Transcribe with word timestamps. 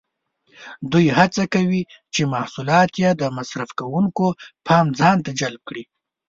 دوی 0.91 1.05
هڅه 1.17 1.43
کوي 1.53 1.81
چې 2.13 2.21
محصولات 2.33 2.91
یې 3.03 3.11
د 3.21 3.23
مصرف 3.37 3.69
کوونکو 3.79 4.25
پام 4.67 4.85
ځانته 4.99 5.31
جلب 5.39 5.61
کړي. 5.69 5.83